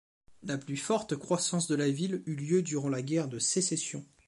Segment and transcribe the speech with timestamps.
[0.41, 4.03] La plus forte croissance de la ville eut lieu durant la guerre de Sécession.